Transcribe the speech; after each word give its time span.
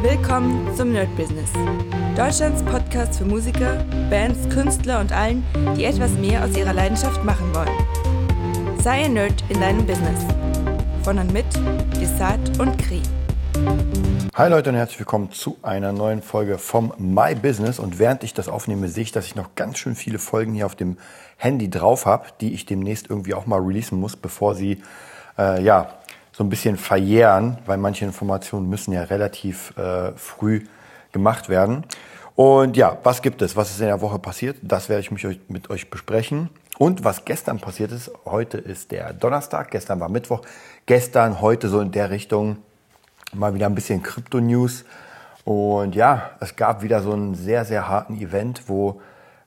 Willkommen 0.00 0.72
zum 0.76 0.92
Nerd 0.92 1.14
Business. 1.16 1.50
Deutschlands 2.16 2.62
Podcast 2.62 3.18
für 3.18 3.24
Musiker, 3.24 3.84
Bands, 4.08 4.48
Künstler 4.48 5.00
und 5.00 5.10
allen, 5.10 5.44
die 5.76 5.84
etwas 5.84 6.12
mehr 6.12 6.44
aus 6.44 6.56
ihrer 6.56 6.72
Leidenschaft 6.72 7.24
machen 7.24 7.52
wollen. 7.52 8.78
Sei 8.80 9.06
ein 9.06 9.14
Nerd 9.14 9.42
in 9.48 9.60
deinem 9.60 9.84
Business. 9.84 10.24
Von 11.02 11.18
und 11.18 11.32
mit 11.32 11.46
Desart 12.00 12.60
und 12.60 12.78
Kri. 12.78 13.02
Hi 14.36 14.48
Leute 14.48 14.70
und 14.70 14.76
herzlich 14.76 15.00
willkommen 15.00 15.32
zu 15.32 15.58
einer 15.62 15.90
neuen 15.92 16.22
Folge 16.22 16.58
vom 16.58 16.92
My 16.96 17.34
Business. 17.34 17.80
Und 17.80 17.98
während 17.98 18.22
ich 18.22 18.32
das 18.32 18.48
aufnehme, 18.48 18.86
sehe 18.86 19.02
ich, 19.02 19.10
dass 19.10 19.26
ich 19.26 19.34
noch 19.34 19.56
ganz 19.56 19.78
schön 19.78 19.96
viele 19.96 20.20
Folgen 20.20 20.54
hier 20.54 20.66
auf 20.66 20.76
dem 20.76 20.96
Handy 21.36 21.68
drauf 21.68 22.06
habe, 22.06 22.26
die 22.40 22.54
ich 22.54 22.66
demnächst 22.66 23.10
irgendwie 23.10 23.34
auch 23.34 23.46
mal 23.46 23.58
releasen 23.60 23.98
muss, 23.98 24.14
bevor 24.14 24.54
sie 24.54 24.80
äh, 25.36 25.60
ja 25.60 25.98
so 26.38 26.44
ein 26.44 26.50
bisschen 26.50 26.76
verjähren, 26.76 27.58
weil 27.66 27.78
manche 27.78 28.04
Informationen 28.04 28.68
müssen 28.68 28.92
ja 28.92 29.02
relativ 29.02 29.76
äh, 29.76 30.12
früh 30.14 30.62
gemacht 31.10 31.48
werden. 31.48 31.82
Und 32.36 32.76
ja, 32.76 32.96
was 33.02 33.22
gibt 33.22 33.42
es? 33.42 33.56
Was 33.56 33.70
ist 33.70 33.80
in 33.80 33.86
der 33.86 34.00
Woche 34.00 34.20
passiert? 34.20 34.56
Das 34.62 34.88
werde 34.88 35.00
ich 35.00 35.10
mich 35.10 35.26
mit 35.48 35.68
euch 35.68 35.90
besprechen. 35.90 36.48
Und 36.78 37.02
was 37.02 37.24
gestern 37.24 37.58
passiert 37.58 37.90
ist, 37.90 38.12
heute 38.24 38.56
ist 38.56 38.92
der 38.92 39.12
Donnerstag, 39.14 39.72
gestern 39.72 39.98
war 39.98 40.08
Mittwoch, 40.08 40.42
gestern, 40.86 41.40
heute 41.40 41.68
so 41.68 41.80
in 41.80 41.90
der 41.90 42.10
Richtung 42.10 42.58
mal 43.34 43.52
wieder 43.52 43.66
ein 43.66 43.74
bisschen 43.74 44.00
Krypto-News. 44.00 44.84
Und 45.44 45.96
ja, 45.96 46.30
es 46.38 46.54
gab 46.54 46.82
wieder 46.82 47.02
so 47.02 47.14
einen 47.14 47.34
sehr, 47.34 47.64
sehr 47.64 47.88
harten 47.88 48.14
Event, 48.20 48.68
wo 48.68 49.00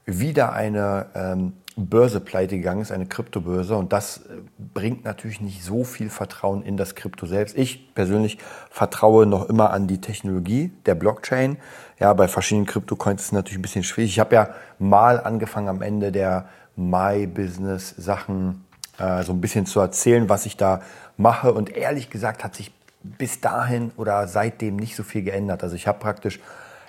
wieder 0.05 0.51
eine 0.51 1.05
ähm, 1.15 1.53
Börse 1.77 2.19
pleite 2.19 2.57
gegangen 2.57 2.81
ist, 2.81 2.91
eine 2.91 3.05
Kryptobörse. 3.05 3.75
Und 3.75 3.93
das 3.93 4.17
äh, 4.17 4.37
bringt 4.73 5.05
natürlich 5.05 5.41
nicht 5.41 5.63
so 5.63 5.83
viel 5.83 6.09
Vertrauen 6.09 6.63
in 6.63 6.77
das 6.77 6.95
Krypto 6.95 7.25
selbst. 7.25 7.57
Ich 7.57 7.93
persönlich 7.93 8.37
vertraue 8.69 9.25
noch 9.25 9.47
immer 9.49 9.71
an 9.71 9.87
die 9.87 10.01
Technologie 10.01 10.71
der 10.85 10.95
Blockchain. 10.95 11.57
Ja, 11.99 12.13
bei 12.13 12.27
verschiedenen 12.27 12.65
Kryptocoins 12.65 13.21
ist 13.21 13.27
es 13.27 13.31
natürlich 13.31 13.59
ein 13.59 13.63
bisschen 13.63 13.83
schwierig. 13.83 14.11
Ich 14.11 14.19
habe 14.19 14.35
ja 14.35 14.49
mal 14.79 15.19
angefangen 15.19 15.69
am 15.69 15.81
Ende 15.81 16.11
der 16.11 16.49
My 16.75 17.25
Business 17.27 17.95
Sachen 17.97 18.65
äh, 18.97 19.23
so 19.23 19.31
ein 19.31 19.41
bisschen 19.41 19.65
zu 19.65 19.79
erzählen, 19.79 20.27
was 20.27 20.45
ich 20.45 20.57
da 20.57 20.81
mache. 21.17 21.53
Und 21.53 21.75
ehrlich 21.75 22.09
gesagt 22.09 22.43
hat 22.43 22.55
sich 22.55 22.71
bis 23.03 23.39
dahin 23.39 23.91
oder 23.97 24.27
seitdem 24.27 24.75
nicht 24.75 24.95
so 24.95 25.03
viel 25.03 25.23
geändert. 25.23 25.63
Also 25.63 25.75
ich 25.75 25.87
habe 25.87 25.99
praktisch 25.99 26.39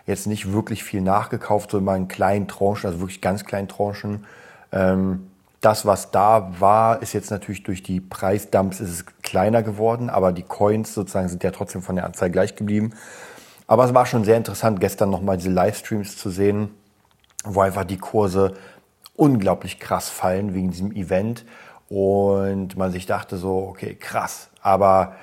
jetzt 0.06 0.26
nicht 0.26 0.52
wirklich 0.52 0.82
viel 0.82 1.00
nachgekauft, 1.00 1.70
so 1.70 1.78
in 1.78 2.08
kleinen 2.08 2.48
Tranchen, 2.48 2.88
also 2.88 3.00
wirklich 3.00 3.20
ganz 3.20 3.44
kleinen 3.44 3.68
Tranchen 3.68 4.26
ähm, 4.72 5.28
das, 5.60 5.86
was 5.86 6.10
da 6.10 6.50
war, 6.58 7.02
ist 7.02 7.12
jetzt 7.12 7.30
natürlich 7.30 7.62
durch 7.62 7.82
die 7.82 8.00
Preisdumps 8.00 8.80
ist 8.80 8.90
es 8.90 9.06
kleiner 9.22 9.62
geworden, 9.62 10.10
aber 10.10 10.32
die 10.32 10.42
Coins 10.42 10.92
sozusagen 10.92 11.28
sind 11.28 11.44
ja 11.44 11.52
trotzdem 11.52 11.82
von 11.82 11.94
der 11.94 12.04
Anzahl 12.04 12.30
gleich 12.30 12.56
geblieben. 12.56 12.92
Aber 13.68 13.84
es 13.84 13.94
war 13.94 14.04
schon 14.04 14.24
sehr 14.24 14.36
interessant, 14.36 14.80
gestern 14.80 15.10
nochmal 15.10 15.36
diese 15.36 15.50
Livestreams 15.50 16.18
zu 16.18 16.30
sehen, 16.30 16.70
wo 17.44 17.60
einfach 17.60 17.84
die 17.84 17.96
Kurse 17.96 18.54
unglaublich 19.14 19.78
krass 19.78 20.08
fallen 20.08 20.52
wegen 20.52 20.72
diesem 20.72 20.90
Event. 20.92 21.44
Und 21.88 22.76
man 22.76 22.90
sich 22.90 23.06
dachte 23.06 23.36
so, 23.36 23.58
okay, 23.68 23.94
krass. 23.94 24.48
Aber 24.62 25.14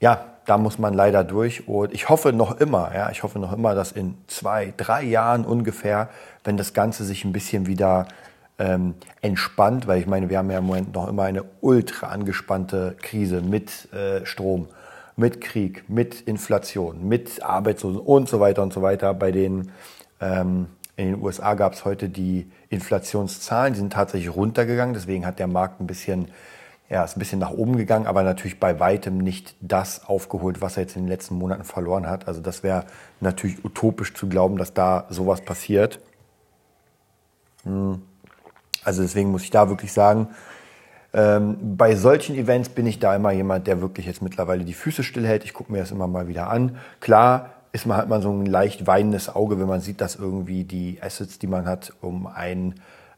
ja, 0.00 0.24
da 0.46 0.58
muss 0.58 0.78
man 0.78 0.94
leider 0.94 1.22
durch. 1.22 1.68
Und 1.68 1.92
ich 1.92 2.08
hoffe 2.08 2.32
noch 2.32 2.58
immer, 2.58 2.92
ja, 2.94 3.10
ich 3.10 3.22
hoffe 3.22 3.38
noch 3.38 3.52
immer, 3.52 3.74
dass 3.74 3.92
in 3.92 4.16
zwei, 4.26 4.72
drei 4.76 5.02
Jahren 5.02 5.44
ungefähr, 5.44 6.08
wenn 6.42 6.56
das 6.56 6.72
Ganze 6.72 7.04
sich 7.04 7.24
ein 7.24 7.32
bisschen 7.32 7.66
wieder 7.66 8.08
ähm, 8.58 8.94
entspannt, 9.22 9.86
weil 9.86 10.00
ich 10.00 10.06
meine, 10.06 10.28
wir 10.28 10.38
haben 10.38 10.50
ja 10.50 10.58
im 10.58 10.64
Moment 10.64 10.94
noch 10.94 11.08
immer 11.08 11.24
eine 11.24 11.44
ultra 11.60 12.08
angespannte 12.08 12.96
Krise 13.00 13.40
mit 13.40 13.92
äh, 13.92 14.26
Strom, 14.26 14.68
mit 15.16 15.40
Krieg, 15.40 15.88
mit 15.88 16.20
Inflation, 16.22 17.06
mit 17.06 17.42
Arbeitslosen 17.42 18.00
und 18.00 18.28
so 18.28 18.40
weiter 18.40 18.62
und 18.62 18.72
so 18.72 18.82
weiter. 18.82 19.14
Bei 19.14 19.30
den 19.30 19.70
ähm, 20.20 20.66
in 20.98 21.12
den 21.12 21.22
USA 21.22 21.54
gab 21.54 21.74
es 21.74 21.84
heute 21.84 22.08
die 22.08 22.50
Inflationszahlen, 22.70 23.72
die 23.72 23.78
sind 23.78 23.92
tatsächlich 23.92 24.34
runtergegangen, 24.34 24.94
deswegen 24.94 25.24
hat 25.24 25.38
der 25.38 25.46
Markt 25.46 25.80
ein 25.80 25.86
bisschen, 25.86 26.26
ja, 26.90 27.04
ist 27.04 27.16
ein 27.16 27.20
bisschen 27.20 27.38
nach 27.38 27.52
oben 27.52 27.76
gegangen, 27.76 28.08
aber 28.08 28.24
natürlich 28.24 28.58
bei 28.58 28.80
weitem 28.80 29.18
nicht 29.18 29.54
das 29.60 30.04
aufgeholt, 30.08 30.60
was 30.60 30.76
er 30.76 30.82
jetzt 30.82 30.96
in 30.96 31.02
den 31.02 31.08
letzten 31.08 31.36
Monaten 31.36 31.62
verloren 31.62 32.08
hat. 32.08 32.26
Also 32.26 32.40
das 32.40 32.64
wäre 32.64 32.84
natürlich 33.20 33.64
utopisch 33.64 34.12
zu 34.12 34.28
glauben, 34.28 34.58
dass 34.58 34.74
da 34.74 35.06
sowas 35.08 35.40
passiert. 35.40 36.00
Hm. 37.62 38.02
Also 38.84 39.02
deswegen 39.02 39.30
muss 39.30 39.42
ich 39.42 39.50
da 39.50 39.68
wirklich 39.68 39.92
sagen, 39.92 40.28
ähm, 41.12 41.76
bei 41.76 41.94
solchen 41.96 42.36
Events 42.36 42.68
bin 42.68 42.86
ich 42.86 42.98
da 42.98 43.16
immer 43.16 43.32
jemand, 43.32 43.66
der 43.66 43.80
wirklich 43.80 44.06
jetzt 44.06 44.22
mittlerweile 44.22 44.64
die 44.64 44.74
Füße 44.74 45.02
stillhält. 45.02 45.44
Ich 45.44 45.54
gucke 45.54 45.72
mir 45.72 45.78
das 45.78 45.90
immer 45.90 46.06
mal 46.06 46.28
wieder 46.28 46.50
an. 46.50 46.76
Klar 47.00 47.50
ist 47.72 47.86
man 47.86 47.96
halt 47.96 48.08
mal 48.08 48.22
so 48.22 48.30
ein 48.30 48.46
leicht 48.46 48.86
weinendes 48.86 49.34
Auge, 49.34 49.58
wenn 49.58 49.66
man 49.66 49.80
sieht, 49.80 50.00
dass 50.00 50.16
irgendwie 50.16 50.64
die 50.64 50.98
Assets, 51.02 51.38
die 51.38 51.46
man 51.46 51.66
hat, 51.66 51.92
um 52.00 52.26
ein 52.26 52.74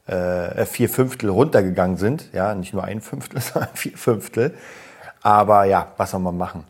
äh, 0.07 0.65
vier 0.65 0.89
Fünftel 0.89 1.29
runtergegangen 1.29 1.97
sind. 1.97 2.29
Ja, 2.33 2.55
nicht 2.55 2.73
nur 2.73 2.83
ein 2.83 3.01
Fünftel, 3.01 3.41
sondern 3.41 3.69
vier 3.73 3.97
Fünftel. 3.97 4.53
Aber 5.21 5.65
ja, 5.65 5.91
was 5.97 6.11
soll 6.11 6.19
man 6.21 6.37
machen? 6.37 6.63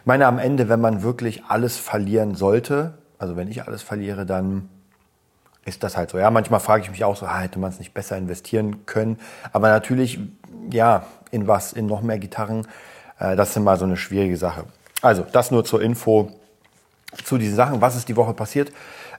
Ich 0.00 0.06
meine, 0.06 0.26
am 0.26 0.38
Ende, 0.38 0.68
wenn 0.68 0.80
man 0.80 1.02
wirklich 1.02 1.44
alles 1.44 1.76
verlieren 1.76 2.34
sollte, 2.34 2.94
also 3.18 3.36
wenn 3.36 3.48
ich 3.48 3.66
alles 3.66 3.82
verliere, 3.82 4.26
dann 4.26 4.68
ist 5.68 5.82
das 5.82 5.96
halt 5.96 6.10
so. 6.10 6.18
Ja, 6.18 6.30
manchmal 6.30 6.60
frage 6.60 6.82
ich 6.82 6.90
mich 6.90 7.04
auch 7.04 7.16
so, 7.16 7.26
ah, 7.26 7.38
hätte 7.38 7.58
man 7.58 7.70
es 7.70 7.78
nicht 7.78 7.94
besser 7.94 8.16
investieren 8.16 8.86
können. 8.86 9.18
Aber 9.52 9.68
natürlich, 9.68 10.18
ja, 10.72 11.06
in 11.30 11.46
was, 11.46 11.72
in 11.72 11.86
noch 11.86 12.02
mehr 12.02 12.18
Gitarren, 12.18 12.66
äh, 13.18 13.36
das 13.36 13.50
ist 13.50 13.56
immer 13.56 13.76
so 13.76 13.84
eine 13.84 13.96
schwierige 13.96 14.36
Sache. 14.36 14.64
Also, 15.02 15.24
das 15.30 15.50
nur 15.50 15.64
zur 15.64 15.82
Info 15.82 16.32
zu 17.24 17.38
diesen 17.38 17.56
Sachen. 17.56 17.80
Was 17.80 17.96
ist 17.96 18.08
die 18.08 18.16
Woche 18.16 18.34
passiert? 18.34 18.72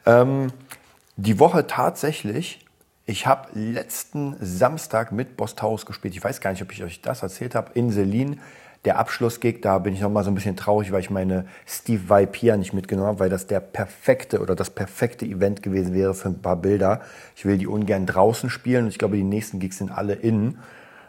Ähm, 0.05 0.51
die 1.15 1.39
Woche 1.39 1.67
tatsächlich, 1.67 2.65
ich 3.05 3.27
habe 3.27 3.49
letzten 3.53 4.35
Samstag 4.39 5.11
mit 5.11 5.37
Boss 5.37 5.55
Taurus 5.55 5.85
gespielt. 5.85 6.15
Ich 6.15 6.23
weiß 6.23 6.41
gar 6.41 6.51
nicht, 6.51 6.61
ob 6.61 6.71
ich 6.71 6.83
euch 6.83 7.01
das 7.01 7.23
erzählt 7.23 7.55
habe. 7.55 7.71
In 7.73 7.91
Selin 7.91 8.39
der 8.85 8.97
Abschlussgig, 8.97 9.61
da 9.61 9.77
bin 9.79 9.93
ich 9.93 10.01
noch 10.01 10.09
mal 10.09 10.23
so 10.23 10.31
ein 10.31 10.35
bisschen 10.35 10.55
traurig, 10.55 10.91
weil 10.91 11.01
ich 11.01 11.09
meine 11.09 11.45
Steve 11.65 12.07
Vai 12.07 12.25
Pia 12.25 12.55
nicht 12.55 12.73
mitgenommen 12.73 13.09
habe, 13.09 13.19
weil 13.19 13.29
das 13.29 13.45
der 13.45 13.59
perfekte 13.59 14.39
oder 14.39 14.55
das 14.55 14.69
perfekte 14.69 15.25
Event 15.25 15.61
gewesen 15.61 15.93
wäre 15.93 16.13
für 16.13 16.29
ein 16.29 16.41
paar 16.41 16.55
Bilder. 16.55 17.01
Ich 17.35 17.45
will 17.45 17.57
die 17.57 17.67
ungern 17.67 18.05
draußen 18.05 18.49
spielen 18.49 18.85
und 18.85 18.89
ich 18.89 18.97
glaube, 18.97 19.17
die 19.17 19.23
nächsten 19.23 19.59
Gigs 19.59 19.77
sind 19.77 19.91
alle 19.91 20.13
innen. 20.13 20.59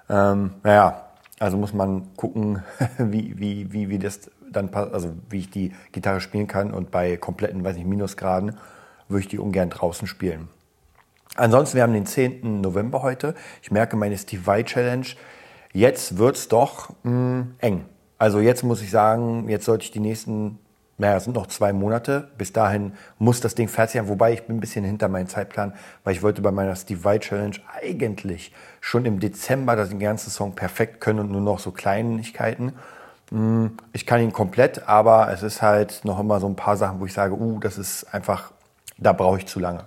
Ähm, 0.09 0.55
naja, 0.65 1.07
also 1.39 1.57
muss 1.57 1.73
man 1.73 2.15
gucken, 2.17 2.63
wie, 2.99 3.39
wie, 3.39 3.73
wie, 3.73 3.89
wie 3.89 3.99
das 3.99 4.31
dann 4.51 4.71
passt, 4.71 4.93
also 4.93 5.13
wie 5.29 5.39
ich 5.39 5.51
die 5.51 5.73
Gitarre 5.93 6.21
spielen 6.21 6.49
kann 6.49 6.73
und 6.73 6.91
bei 6.91 7.17
kompletten, 7.17 7.63
weiß 7.63 7.77
nicht, 7.77 7.87
Minusgraden 7.87 8.57
würde 9.09 9.21
ich 9.21 9.29
die 9.29 9.39
ungern 9.39 9.71
draußen 9.71 10.09
spielen. 10.09 10.49
Ansonsten, 11.37 11.77
wir 11.77 11.85
haben 11.85 11.93
den 11.93 12.07
10. 12.07 12.61
November 12.61 13.03
heute. 13.03 13.35
Ich 13.63 13.71
merke 13.71 13.97
meine 13.97 14.19
Steve 14.19 14.45
Vai 14.45 14.65
Challenge 14.65 15.07
Jetzt 15.73 16.19
wird's 16.19 16.49
doch 16.49 16.91
mh, 17.05 17.11
hm, 17.11 17.55
eng. 17.59 17.85
Also 18.19 18.41
jetzt 18.41 18.65
muss 18.65 18.83
ich 18.83 18.91
sagen, 18.91 19.49
jetzt 19.49 19.65
sollte 19.65 19.85
ich 19.85 19.93
die 19.93 20.01
nächsten, 20.01 20.59
naja, 20.99 21.17
es 21.17 21.25
sind 21.25 21.35
noch 21.35 21.47
zwei 21.47 21.73
Monate. 21.73 22.29
Bis 22.37 22.53
dahin 22.53 22.93
muss 23.19 23.41
das 23.41 23.55
Ding 23.55 23.69
fertig 23.69 23.95
sein. 23.95 24.09
Wobei 24.09 24.33
ich 24.33 24.43
bin 24.43 24.57
ein 24.57 24.61
bisschen 24.61 24.85
hinter 24.85 25.09
meinem 25.09 25.29
Zeitplan, 25.29 25.73
weil 26.05 26.15
ich 26.15 26.23
wollte 26.23 26.43
bei 26.43 26.51
meiner 26.51 26.77
Steve 26.77 27.05
Vai 27.05 27.19
Challenge 27.19 27.57
eigentlich 27.81 28.53
schon 28.81 29.07
im 29.07 29.21
Dezember 29.21 29.77
den 29.77 30.01
ganzen 30.01 30.31
Song 30.31 30.55
perfekt 30.55 31.01
können 31.01 31.21
und 31.21 31.31
nur 31.31 31.41
noch 31.41 31.61
so 31.61 31.71
Kleinigkeiten. 31.71 32.73
Hm, 33.31 33.77
ich 33.93 34.07
kann 34.07 34.21
ihn 34.21 34.33
komplett, 34.33 34.89
aber 34.89 35.33
es 35.33 35.43
ist 35.43 35.63
halt 35.63 36.05
noch 36.05 36.19
immer 36.19 36.41
so 36.41 36.49
ein 36.49 36.57
paar 36.57 36.77
Sachen, 36.77 37.01
wo 37.01 37.07
ich 37.07 37.13
sage, 37.13 37.35
uh, 37.35 37.61
das 37.61 37.79
ist 37.79 38.13
einfach, 38.13 38.51
da 38.99 39.13
brauche 39.13 39.39
ich 39.39 39.47
zu 39.47 39.61
lange. 39.61 39.85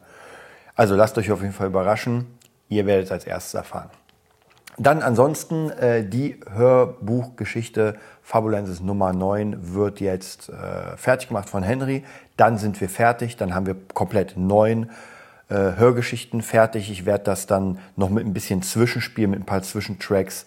Also 0.75 0.95
lasst 0.95 1.17
euch 1.17 1.31
auf 1.31 1.41
jeden 1.41 1.53
Fall 1.53 1.67
überraschen. 1.67 2.25
Ihr 2.69 2.85
werdet 2.85 3.05
es 3.05 3.11
als 3.11 3.25
erstes 3.25 3.53
erfahren. 3.53 3.89
Dann 4.77 5.01
ansonsten 5.01 5.69
äh, 5.71 6.03
die 6.03 6.39
Hörbuchgeschichte 6.51 7.95
Fabulensis 8.21 8.81
Nummer 8.81 9.13
9 9.13 9.73
wird 9.75 9.99
jetzt 9.99 10.49
äh, 10.49 10.97
fertig 10.97 11.27
gemacht 11.27 11.49
von 11.49 11.63
Henry. 11.63 12.03
Dann 12.37 12.57
sind 12.57 12.81
wir 12.81 12.89
fertig, 12.89 13.37
dann 13.37 13.53
haben 13.53 13.65
wir 13.65 13.75
komplett 13.93 14.35
neun 14.37 14.89
äh, 15.49 15.55
Hörgeschichten 15.55 16.41
fertig. 16.41 16.89
Ich 16.89 17.05
werde 17.05 17.25
das 17.25 17.45
dann 17.45 17.77
noch 17.95 18.09
mit 18.09 18.25
ein 18.25 18.33
bisschen 18.33 18.63
Zwischenspiel, 18.63 19.27
mit 19.27 19.41
ein 19.41 19.45
paar 19.45 19.61
Zwischentracks 19.61 20.45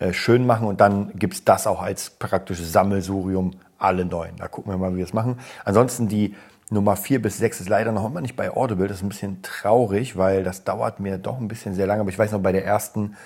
äh, 0.00 0.12
schön 0.12 0.46
machen 0.46 0.66
und 0.66 0.80
dann 0.80 1.12
gibt's 1.14 1.44
das 1.44 1.66
auch 1.66 1.82
als 1.82 2.10
praktisches 2.10 2.72
Sammelsurium 2.72 3.52
alle 3.78 4.04
neun. 4.04 4.30
Da 4.38 4.48
gucken 4.48 4.72
wir 4.72 4.78
mal, 4.78 4.92
wie 4.92 4.98
wir 4.98 5.04
es 5.04 5.12
machen. 5.12 5.38
Ansonsten 5.64 6.08
die 6.08 6.34
Nummer 6.70 6.96
4 6.96 7.22
bis 7.22 7.38
6 7.38 7.62
ist 7.62 7.68
leider 7.68 7.92
noch 7.92 8.04
immer 8.04 8.20
nicht 8.20 8.36
bei 8.36 8.50
Audible. 8.50 8.88
Das 8.88 8.98
ist 8.98 9.02
ein 9.02 9.08
bisschen 9.08 9.42
traurig, 9.42 10.16
weil 10.16 10.44
das 10.44 10.64
dauert 10.64 11.00
mir 11.00 11.16
doch 11.16 11.38
ein 11.38 11.48
bisschen 11.48 11.74
sehr 11.74 11.86
lange. 11.86 12.00
Aber 12.00 12.10
ich 12.10 12.18
weiß 12.18 12.32
noch, 12.32 12.40
bei 12.40 12.52
der 12.52 12.64
ersten 12.64 13.16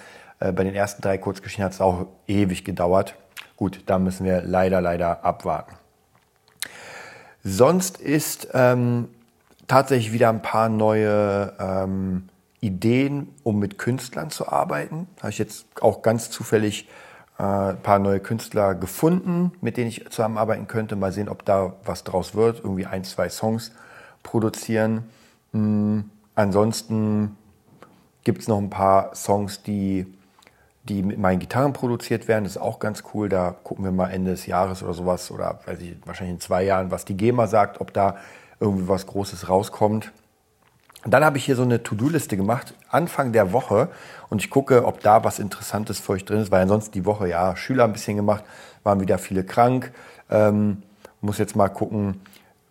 bei 0.51 0.65
den 0.65 0.75
ersten 0.75 1.03
drei 1.03 1.19
Kurzgeschichten 1.19 1.65
hat 1.65 1.73
es 1.73 1.81
auch 1.81 2.07
ewig 2.27 2.65
gedauert. 2.65 3.15
Gut, 3.57 3.83
da 3.87 3.99
müssen 3.99 4.25
wir 4.25 4.43
leider, 4.43 4.81
leider 4.81 5.25
abwarten. 5.25 5.77
Sonst 7.45 8.01
ist 8.01 8.49
ähm, 8.53 9.09
tatsächlich 9.69 10.13
wieder 10.13 10.31
ein 10.31 10.43
paar 10.43 10.69
neue 10.69 11.53
ähm, 11.59 12.29
Ideen, 12.61 13.29
um 13.43 13.59
mit 13.59 13.79
Künstlern 13.79 14.31
zu 14.31 14.49
arbeiten. 14.49 15.09
Habe 15.19 15.31
ich 15.31 15.39
jetzt 15.39 15.67
auch 15.81 16.03
ganz 16.03 16.31
zufällig 16.31 16.89
äh, 17.39 17.43
ein 17.43 17.83
paar 17.83 17.99
neue 17.99 18.21
Künstler 18.21 18.75
gefunden, 18.75 19.53
mit 19.61 19.77
denen 19.77 19.89
ich 19.89 20.09
zusammenarbeiten 20.11 20.69
könnte. 20.69 20.95
Mal 20.97 21.13
sehen, 21.13 21.29
ob 21.29 21.45
da 21.45 21.75
was 21.85 22.05
draus 22.05 22.35
wird. 22.35 22.59
Irgendwie 22.61 22.87
ein, 22.87 23.05
zwei 23.05 23.29
Songs 23.29 23.73
produzieren. 24.23 25.05
Mhm. 25.53 26.11
Ansonsten 26.35 27.37
gibt 28.25 28.43
es 28.43 28.49
noch 28.49 28.59
ein 28.59 28.71
paar 28.71 29.15
Songs, 29.15 29.63
die, 29.63 30.07
die 30.85 31.03
mit 31.03 31.19
meinen 31.19 31.39
Gitarren 31.39 31.73
produziert 31.73 32.29
werden. 32.29 32.45
Das 32.45 32.57
ist 32.57 32.63
auch 32.63 32.79
ganz 32.79 33.05
cool. 33.15 33.29
Da 33.29 33.55
gucken 33.63 33.85
wir 33.85 33.93
mal 33.93 34.11
Ende 34.11 34.33
des 34.33 34.47
Jahres 34.47 34.83
oder 34.83 34.95
sowas 34.95 35.31
oder 35.31 35.61
weiß 35.67 35.81
ich, 35.81 35.97
wahrscheinlich 36.05 36.35
in 36.35 36.41
zwei 36.41 36.65
Jahren, 36.65 36.91
was 36.91 37.05
die 37.05 37.17
GEMA 37.17 37.47
sagt, 37.47 37.81
ob 37.81 37.93
da 37.93 38.17
irgendwie 38.59 38.89
was 38.89 39.07
Großes 39.07 39.49
rauskommt. 39.49 40.13
Und 41.05 41.13
dann 41.13 41.25
habe 41.25 41.37
ich 41.37 41.45
hier 41.45 41.57
so 41.57 41.63
eine 41.63 41.83
To-Do-Liste 41.83 42.37
gemacht, 42.37 42.75
Anfang 42.89 43.33
der 43.33 43.53
Woche. 43.53 43.89
Und 44.29 44.41
ich 44.43 44.51
gucke, 44.51 44.85
ob 44.85 45.01
da 45.01 45.25
was 45.25 45.39
Interessantes 45.39 45.99
für 45.99 46.13
euch 46.13 46.25
drin 46.25 46.41
ist, 46.41 46.53
weil 46.53 46.63
ansonsten 46.63 46.93
die 46.93 47.05
Woche, 47.05 47.29
ja, 47.29 47.57
Schüler 47.57 47.85
ein 47.85 47.93
bisschen 47.93 48.17
gemacht, 48.17 48.45
waren 48.85 49.01
wieder 49.01 49.19
viele 49.19 49.45
krank. 49.45 49.93
Ähm, 50.31 50.83
muss 51.21 51.39
jetzt 51.39 51.57
mal 51.57 51.69
gucken, 51.69 52.21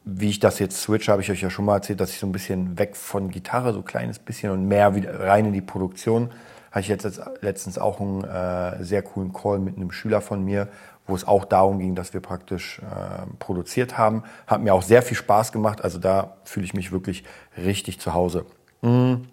wie 0.03 0.29
ich 0.29 0.39
das 0.39 0.59
jetzt 0.59 0.81
switche, 0.81 1.11
habe 1.11 1.21
ich 1.21 1.31
euch 1.31 1.41
ja 1.41 1.49
schon 1.49 1.65
mal 1.65 1.75
erzählt, 1.75 1.99
dass 1.99 2.11
ich 2.11 2.19
so 2.19 2.25
ein 2.25 2.31
bisschen 2.31 2.77
weg 2.79 2.95
von 2.95 3.29
Gitarre, 3.29 3.73
so 3.73 3.79
ein 3.79 3.85
kleines 3.85 4.19
bisschen 4.19 4.51
und 4.51 4.67
mehr 4.67 4.95
wieder 4.95 5.19
rein 5.19 5.45
in 5.45 5.53
die 5.53 5.61
Produktion. 5.61 6.31
Hatte 6.71 6.81
ich 6.81 6.88
jetzt 6.88 7.21
letztens 7.41 7.77
auch 7.77 8.00
einen 8.00 8.23
äh, 8.23 8.83
sehr 8.83 9.01
coolen 9.01 9.33
Call 9.33 9.59
mit 9.59 9.75
einem 9.75 9.91
Schüler 9.91 10.21
von 10.21 10.44
mir, 10.44 10.69
wo 11.06 11.15
es 11.15 11.27
auch 11.27 11.45
darum 11.45 11.79
ging, 11.79 11.95
dass 11.95 12.13
wir 12.13 12.21
praktisch 12.21 12.79
äh, 12.79 13.25
produziert 13.39 13.97
haben. 13.97 14.23
Hat 14.47 14.62
mir 14.62 14.73
auch 14.73 14.81
sehr 14.81 15.01
viel 15.01 15.18
Spaß 15.18 15.51
gemacht. 15.51 15.83
Also 15.83 16.00
da 16.00 16.38
fühle 16.45 16.65
ich 16.65 16.73
mich 16.73 16.91
wirklich 16.91 17.25
richtig 17.57 18.00
zu 18.00 18.13
Hause. 18.13 18.45
Mhm. 18.81 19.27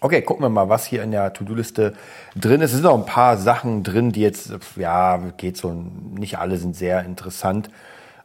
Okay, 0.00 0.20
gucken 0.20 0.44
wir 0.44 0.48
mal, 0.48 0.68
was 0.68 0.84
hier 0.84 1.02
in 1.04 1.12
der 1.12 1.32
To-Do-Liste 1.32 1.94
drin 2.34 2.60
ist. 2.60 2.70
Es 2.72 2.78
sind 2.78 2.84
noch 2.84 2.98
ein 2.98 3.06
paar 3.06 3.36
Sachen 3.36 3.84
drin, 3.84 4.10
die 4.10 4.20
jetzt, 4.20 4.52
ja, 4.74 5.18
geht 5.36 5.56
so, 5.56 5.72
nicht 5.72 6.38
alle 6.38 6.56
sind 6.56 6.74
sehr 6.74 7.04
interessant. 7.04 7.70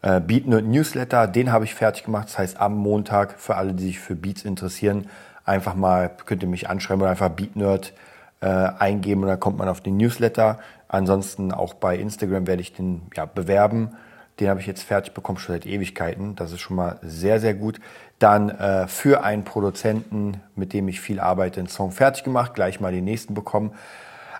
Äh, 0.01 0.19
Beatnerd 0.19 0.65
Newsletter, 0.65 1.27
den 1.27 1.51
habe 1.51 1.65
ich 1.65 1.75
fertig 1.75 2.03
gemacht. 2.03 2.29
Das 2.29 2.39
heißt, 2.39 2.59
am 2.59 2.75
Montag, 2.75 3.39
für 3.39 3.56
alle, 3.56 3.74
die 3.74 3.85
sich 3.85 4.00
für 4.00 4.15
Beats 4.15 4.44
interessieren, 4.44 5.07
einfach 5.45 5.75
mal, 5.75 6.09
könnt 6.25 6.41
ihr 6.41 6.50
mich 6.50 6.68
anschreiben 6.68 7.01
oder 7.01 7.12
einfach 7.12 7.29
Beatnerd 7.29 7.94
äh, 8.42 8.48
eingeben 8.48 9.24
und 9.24 9.30
dann 9.30 9.39
kommt 9.39 9.57
man 9.57 9.68
auf 9.68 9.81
den 9.81 9.98
Newsletter. 9.98 10.60
Ansonsten 10.88 11.51
auch 11.51 11.74
bei 11.74 11.98
Instagram 11.98 12.48
werde 12.48 12.62
ich 12.62 12.74
den 12.74 13.04
ja, 13.16 13.25
bewerben. 13.25 13.92
Den 14.39 14.50
habe 14.50 14.60
ich 14.60 14.68
jetzt 14.68 14.84
fertig 14.84 15.13
bekommen, 15.13 15.39
schon 15.39 15.56
seit 15.56 15.66
Ewigkeiten. 15.66 16.36
Das 16.36 16.51
ist 16.51 16.60
schon 16.60 16.75
mal 16.75 17.00
sehr, 17.01 17.39
sehr 17.39 17.56
gut. 17.56 17.80
Dann 18.19 18.50
äh, 18.50 18.88
für 18.88 19.24
einen 19.24 19.44
Produzenten, 19.44 20.42
mit 20.56 20.74
dem 20.74 20.88
ich 20.88 21.01
viel 21.01 21.19
arbeite, 21.19 21.60
einen 21.60 21.69
Song 21.69 21.92
fertig 21.92 22.24
gemacht, 22.24 22.54
gleich 22.54 22.80
mal 22.80 22.92
den 22.92 23.04
nächsten 23.04 23.34
bekommen. 23.34 23.72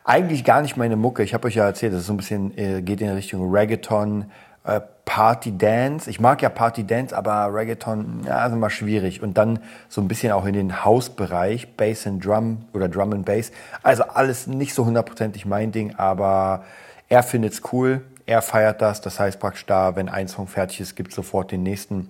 Eigentlich 0.04 0.44
gar 0.44 0.62
nicht 0.62 0.78
meine 0.78 0.96
Mucke. 0.96 1.24
Ich 1.24 1.34
habe 1.34 1.48
euch 1.48 1.56
ja 1.56 1.66
erzählt, 1.66 1.94
das 1.94 2.02
ist 2.02 2.08
so 2.08 2.14
ein 2.14 2.18
bisschen, 2.18 2.58
äh, 2.58 2.82
geht 2.82 3.02
in 3.02 3.10
Richtung 3.10 3.52
Reggaeton, 3.52 4.26
äh, 4.68 4.81
Party 5.06 5.58
Dance. 5.58 6.10
Ich 6.10 6.19
mag 6.19 6.42
ja 6.42 6.50
Party 6.50 6.86
Dance, 6.86 7.18
aber 7.18 7.54
Reggaeton, 7.54 8.24
ja, 8.25 8.46
ist 8.46 8.52
immer 8.52 8.69
schwierig. 8.69 9.24
Und 9.24 9.38
dann 9.38 9.60
so 9.88 10.02
ein 10.02 10.08
bisschen 10.08 10.34
auch 10.34 10.46
in 10.46 10.54
den 10.54 10.84
Hausbereich, 10.84 11.75
Bass 11.78 12.06
and 12.06 12.24
Drum 12.24 12.66
oder 12.74 12.90
Drum 12.90 13.14
and 13.14 13.25
Bass. 13.25 13.52
Also 13.81 14.04
alles 14.04 14.48
nicht 14.48 14.74
so 14.74 14.86
hundertprozentig 14.86 15.46
mein 15.46 15.72
Ding, 15.72 15.96
aber 15.96 16.66
er 17.08 17.24
findet's 17.24 17.62
cool. 17.72 18.02
Er 18.25 18.42
feiert 18.42 18.81
das. 18.81 19.00
Das 19.00 19.19
heißt 19.19 19.40
praktisch 19.40 19.66
da, 19.66 19.96
wenn 19.96 20.10
ein 20.10 20.28
Song 20.28 20.48
fertig 20.48 20.81
ist, 20.81 20.96
gibt 20.96 21.13
sofort 21.13 21.52
den 21.52 21.63
nächsten. 21.63 22.10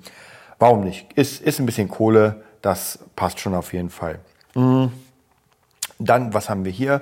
Warum 0.57 0.83
nicht? 0.83 1.13
Ist, 1.13 1.41
ist 1.41 1.59
ein 1.59 1.67
bisschen 1.67 1.87
Kohle. 1.87 2.41
Das 2.63 2.97
passt 3.15 3.39
schon 3.39 3.53
auf 3.53 3.73
jeden 3.73 3.91
Fall. 3.91 4.17
Mhm. 4.55 4.91
Dann, 5.99 6.33
was 6.33 6.49
haben 6.49 6.65
wir 6.65 6.71
hier? 6.71 7.01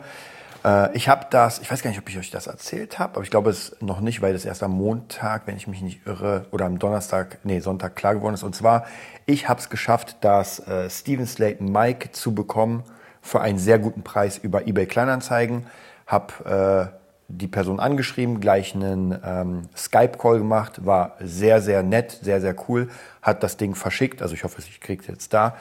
Äh, 0.65 0.95
ich 0.97 1.07
habe 1.07 1.27
das, 1.29 1.59
ich 1.59 1.71
weiß 1.71 1.81
gar 1.83 1.91
nicht, 1.91 2.00
ob 2.00 2.09
ich 2.09 2.17
euch 2.17 2.31
das 2.31 2.47
erzählt 2.47 2.97
habe, 2.97 3.15
aber 3.15 3.23
ich 3.23 3.29
glaube 3.29 3.50
es 3.50 3.75
noch 3.79 4.01
nicht, 4.01 4.21
weil 4.21 4.33
das 4.33 4.45
erst 4.45 4.63
am 4.63 4.71
Montag, 4.71 5.44
wenn 5.45 5.56
ich 5.56 5.67
mich 5.67 5.81
nicht 5.81 6.06
irre, 6.06 6.47
oder 6.51 6.65
am 6.65 6.79
Donnerstag, 6.79 7.38
nee, 7.44 7.59
Sonntag 7.59 7.95
klar 7.95 8.15
geworden 8.15 8.33
ist. 8.33 8.44
Und 8.44 8.56
zwar, 8.56 8.85
ich 9.25 9.47
habe 9.47 9.59
es 9.59 9.69
geschafft, 9.69 10.17
das 10.21 10.59
äh, 10.67 10.89
Steven 10.89 11.27
Slayton 11.27 11.71
Mic 11.71 12.09
zu 12.12 12.33
bekommen 12.33 12.83
für 13.21 13.41
einen 13.41 13.59
sehr 13.59 13.79
guten 13.79 14.03
Preis 14.03 14.38
über 14.38 14.67
eBay 14.67 14.88
Kleinanzeigen. 14.88 15.67
Habe 16.07 16.91
äh, 16.91 17.06
die 17.27 17.47
Person 17.47 17.79
angeschrieben, 17.79 18.39
gleich 18.39 18.75
einen 18.75 19.17
ähm, 19.25 19.62
Skype-Call 19.75 20.38
gemacht, 20.38 20.85
war 20.85 21.15
sehr, 21.19 21.59
sehr 21.62 21.81
nett, 21.81 22.19
sehr, 22.21 22.39
sehr 22.39 22.56
cool, 22.67 22.89
hat 23.21 23.41
das 23.41 23.57
Ding 23.57 23.73
verschickt, 23.73 24.21
also 24.21 24.35
ich 24.35 24.44
hoffe, 24.44 24.62
ich 24.62 24.79
kriege 24.79 25.01
es 25.01 25.07
jetzt 25.07 25.33
da. 25.33 25.56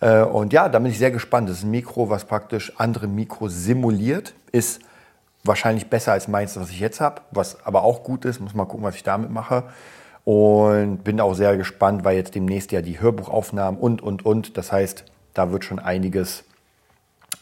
Äh, 0.00 0.22
und 0.22 0.52
ja, 0.52 0.68
da 0.68 0.78
bin 0.78 0.90
ich 0.90 0.98
sehr 0.98 1.10
gespannt. 1.10 1.48
Das 1.48 1.58
ist 1.58 1.64
ein 1.64 1.70
Mikro, 1.70 2.10
was 2.10 2.24
praktisch 2.24 2.72
andere 2.76 3.06
Mikros 3.06 3.52
simuliert, 3.54 4.34
ist 4.52 4.80
wahrscheinlich 5.44 5.88
besser 5.88 6.12
als 6.12 6.28
meins, 6.28 6.56
was 6.56 6.70
ich 6.70 6.80
jetzt 6.80 7.00
habe, 7.00 7.22
was 7.30 7.64
aber 7.64 7.82
auch 7.82 8.02
gut 8.02 8.24
ist. 8.24 8.40
Muss 8.40 8.54
mal 8.54 8.64
gucken, 8.64 8.84
was 8.84 8.96
ich 8.96 9.02
damit 9.02 9.30
mache. 9.30 9.64
Und 10.24 11.04
bin 11.04 11.20
auch 11.20 11.34
sehr 11.34 11.56
gespannt, 11.56 12.04
weil 12.04 12.16
jetzt 12.16 12.34
demnächst 12.34 12.72
ja 12.72 12.82
die 12.82 13.00
Hörbuchaufnahmen 13.00 13.78
und, 13.78 14.02
und, 14.02 14.26
und. 14.26 14.56
Das 14.56 14.72
heißt, 14.72 15.04
da 15.34 15.52
wird 15.52 15.64
schon 15.64 15.78
einiges, 15.78 16.44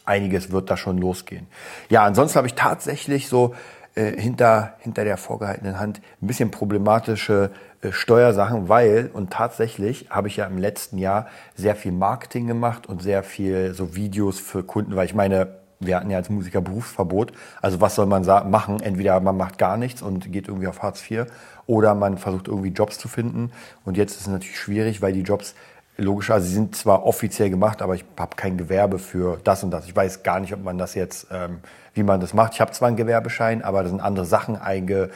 einiges 0.05 0.51
wird 0.51 0.69
da 0.69 0.77
schon 0.77 0.99
losgehen. 0.99 1.47
Ja, 1.89 2.03
ansonsten 2.03 2.37
habe 2.37 2.47
ich 2.47 2.53
tatsächlich 2.53 3.27
so 3.27 3.55
äh, 3.95 4.19
hinter, 4.19 4.73
hinter 4.79 5.03
der 5.03 5.17
vorgehaltenen 5.17 5.79
Hand 5.79 6.01
ein 6.21 6.27
bisschen 6.27 6.51
problematische 6.51 7.51
äh, 7.81 7.91
Steuersachen, 7.91 8.67
weil, 8.67 9.09
und 9.13 9.31
tatsächlich 9.31 10.09
habe 10.09 10.27
ich 10.27 10.37
ja 10.37 10.45
im 10.45 10.57
letzten 10.57 10.97
Jahr 10.97 11.27
sehr 11.55 11.75
viel 11.75 11.91
Marketing 11.91 12.45
gemacht 12.45 12.87
und 12.87 13.01
sehr 13.01 13.23
viel 13.23 13.73
so 13.73 13.95
Videos 13.95 14.39
für 14.39 14.63
Kunden, 14.63 14.95
weil 14.95 15.05
ich 15.05 15.15
meine, 15.15 15.47
wir 15.79 15.95
hatten 15.95 16.09
ja 16.09 16.17
als 16.17 16.29
Musiker 16.29 16.61
Berufsverbot. 16.61 17.31
Also 17.61 17.81
was 17.81 17.95
soll 17.95 18.05
man 18.05 18.25
machen? 18.49 18.81
Entweder 18.81 19.19
man 19.19 19.37
macht 19.37 19.57
gar 19.57 19.77
nichts 19.77 20.01
und 20.01 20.31
geht 20.31 20.47
irgendwie 20.47 20.67
auf 20.67 20.81
Hartz 20.81 21.09
IV 21.09 21.25
oder 21.65 21.95
man 21.95 22.17
versucht 22.17 22.47
irgendwie 22.47 22.69
Jobs 22.69 22.97
zu 22.97 23.07
finden. 23.07 23.51
Und 23.83 23.97
jetzt 23.97 24.13
ist 24.15 24.21
es 24.21 24.27
natürlich 24.27 24.59
schwierig, 24.59 25.01
weil 25.01 25.13
die 25.13 25.21
Jobs 25.21 25.55
logisch, 25.97 26.31
also 26.31 26.45
sie 26.47 26.53
sind 26.53 26.75
zwar 26.75 27.05
offiziell 27.05 27.49
gemacht, 27.49 27.81
aber 27.81 27.95
ich 27.95 28.05
habe 28.17 28.35
kein 28.35 28.57
Gewerbe 28.57 28.99
für 28.99 29.39
das 29.43 29.63
und 29.63 29.71
das. 29.71 29.85
Ich 29.85 29.95
weiß 29.95 30.23
gar 30.23 30.39
nicht, 30.39 30.53
ob 30.53 30.63
man 30.63 30.77
das 30.77 30.95
jetzt, 30.95 31.27
ähm, 31.31 31.59
wie 31.93 32.03
man 32.03 32.19
das 32.19 32.33
macht. 32.33 32.53
Ich 32.53 32.61
habe 32.61 32.71
zwar 32.71 32.87
einen 32.87 32.97
Gewerbeschein, 32.97 33.63
aber 33.63 33.83
da 33.83 33.89
sind 33.89 34.01
andere 34.01 34.25
Sachen 34.25 34.57
einge, 34.57 35.09